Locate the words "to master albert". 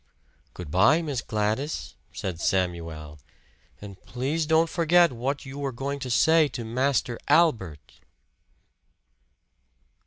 6.47-7.99